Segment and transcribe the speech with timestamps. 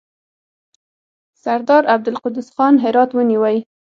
[1.43, 3.57] سردار عبدالقدوس خان هرات ونیوی.